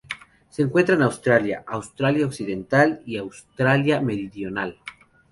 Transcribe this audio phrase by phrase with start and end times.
[0.49, 4.79] Se encuentra en Australia: Australia Occidental y Australia Meridional.